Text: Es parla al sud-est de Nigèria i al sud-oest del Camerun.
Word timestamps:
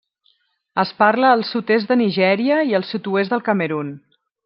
Es 0.83 0.93
parla 1.01 1.29
al 1.35 1.45
sud-est 1.51 1.91
de 1.93 1.99
Nigèria 2.01 2.59
i 2.73 2.77
al 2.81 2.89
sud-oest 2.93 3.37
del 3.37 3.49
Camerun. 3.51 3.97